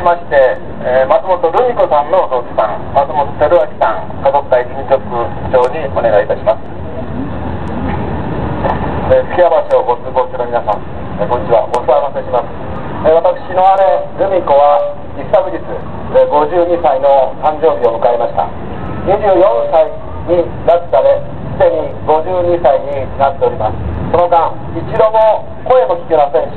[0.00, 4.96] しまして、えー、松本留美子さんのお父さん、松本照明さん、家族会事務局
[5.52, 6.64] 長にお願いいたします。
[9.12, 10.80] えー、月山町ご通行中の皆さん、
[11.20, 12.48] えー、こんにちは、お騒がせします。
[13.04, 14.80] えー、私の姉、留美子は
[15.20, 18.48] 一昨日、えー、52歳の誕生日を迎えました。
[19.04, 19.84] 24歳
[20.32, 23.76] になったれ、すでに52歳になっております。
[24.08, 24.48] その間、
[24.80, 26.48] 一度も声も聞けません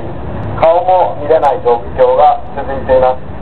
[0.56, 3.33] 顔も見れない状況が続いています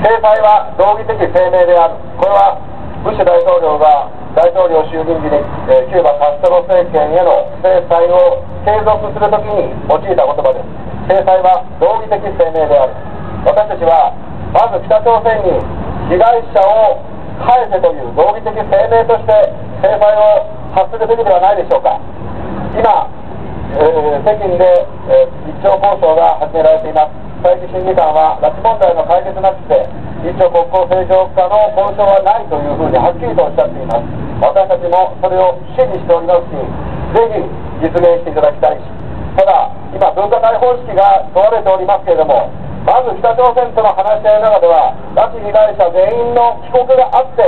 [0.00, 2.56] 制裁は道義的声明であるこれは
[3.04, 5.36] ブッシュ大統領が大統領就任時に、
[5.68, 12.96] えキューバカストロ政権への制裁を継続するときに用いた言葉です制裁は道義的声明である
[13.44, 14.16] 私たちは
[14.56, 15.60] まず北朝鮮に
[16.08, 17.04] 被害者を
[17.44, 19.32] 返せという道義的声明として
[19.84, 22.00] 制裁を発するべきではないでしょうか
[22.72, 23.19] 今
[23.78, 29.86] え、北京で、え、日朝交渉が始められています最事審議官は拉致問題の解決なくて
[30.20, 34.04] 日朝国交正常化の交渉はないというふうにはっきりとおっしゃっています
[34.44, 36.60] 私たちもそれを支持しておりますし
[37.16, 37.40] ぜひ
[37.80, 38.84] 実現していただきたいし
[39.38, 42.52] ただ今文化大方式が問われておりますけれども
[42.84, 47.44] まず北朝鮮との話し合いの中では拉致被害者全員の帰国があって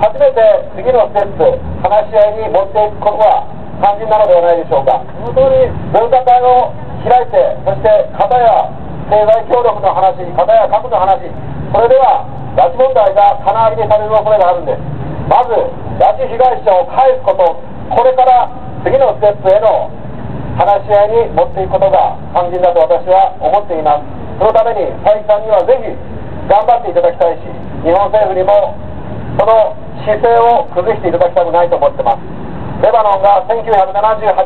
[0.00, 0.40] 初めて
[0.76, 1.44] 次のステップ
[1.84, 3.44] 話し合いに持っていくことは
[3.80, 5.02] 肝心なのではないでしょうか。
[5.22, 6.72] 本当に分科会を
[7.04, 8.70] 開いてそして片や
[9.10, 11.20] 経済協力の話片や核の話
[11.72, 12.24] それでは
[12.56, 14.80] 拉致問題が金上げにされる恐れがあるんです。
[15.28, 15.52] まず
[16.00, 17.60] 拉致被害者を返すこと
[17.92, 18.48] これから
[18.84, 19.90] 次のステップへの
[20.56, 24.06] 話し合いに持っていくことが肝心だと私は思っています。
[24.38, 25.90] そのために佐伯さんにはぜひ
[26.48, 27.46] 頑張っていただきたいし
[27.82, 28.74] 日本政府にも
[29.38, 32.43] その姿勢を崩していただきたくないと思ってます。
[32.84, 33.64] レバノンが1978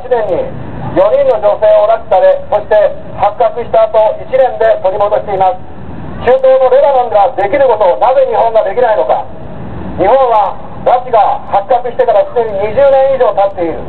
[0.07, 0.47] 年に
[0.95, 2.79] 4人の女性を拉致されそして
[3.19, 5.59] 発覚した後1年で取り戻しています。
[6.23, 9.27] 中東のレバノンができることをなぜ日本ができないのか。
[9.99, 10.55] 日本は
[10.87, 13.83] 拉致が発覚してからすでに20年以上経っている。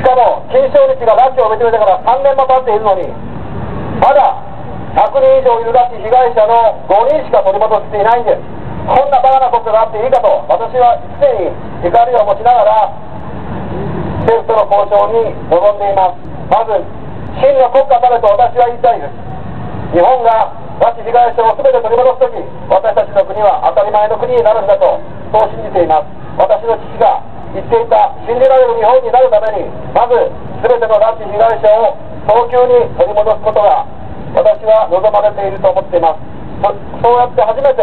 [0.00, 3.04] かも金正日が拉致を認めてから3年も経っているのに
[4.00, 4.40] まだ
[4.96, 8.40] 100人以上いる拉致被害者の5人しか取り戻していないんです。
[8.88, 11.52] こんなバカなことがあっていいかと私は常に
[11.84, 13.04] 怒りを持ちながら
[14.24, 16.80] 政府との交渉に臨んでいますまず
[17.40, 19.12] 真の国家たれと私は言いたいです。
[19.92, 22.40] 日本が拉致被害者を全て取り戻す時
[22.70, 25.02] 私たちの国は当たり前の国になるんだと
[25.34, 26.08] そう信じています。
[26.38, 27.20] 私の父が
[27.52, 30.14] 言っていた信じられる日本になるためにまず
[30.62, 31.94] 全ての拉致被害者を
[32.26, 33.86] 早急に取り戻すことが
[34.34, 36.22] 私は望まれていると思っています。
[37.02, 37.82] そうやって初めて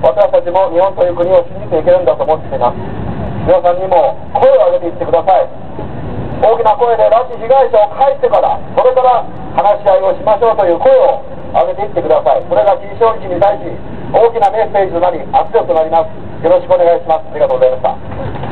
[0.00, 2.78] 私たちも日本という国を信じていけるんだと思っています。
[3.44, 5.44] 皆さんにも声を上げていってください。
[6.40, 9.20] 大きな声で拉致被害者を帰ってからそれから
[9.52, 11.20] 話し合いをしましょうという声を
[11.52, 12.42] 上げていってください。
[12.48, 13.68] これが金正日に対し
[14.12, 16.44] 大きなメッセージとなり圧力となります。
[16.44, 17.28] よろしくお願いします。
[17.30, 18.43] ありがとうございました。